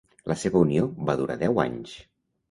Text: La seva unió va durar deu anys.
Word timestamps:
La 0.29 0.35
seva 0.43 0.61
unió 0.63 0.85
va 1.09 1.15
durar 1.19 1.35
deu 1.41 1.61
anys. 1.65 1.93